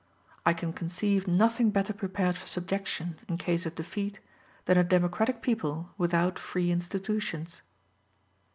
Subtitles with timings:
[0.47, 4.19] I can conceive nothing better prepared for subjection, in case of defeat,
[4.65, 7.61] than a democratic people without free institutions.